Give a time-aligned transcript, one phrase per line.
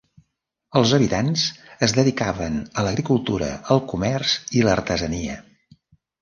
[0.79, 1.43] Els habitants
[1.87, 5.39] es dedicaven a l'agricultura, el comerç i l'artesania.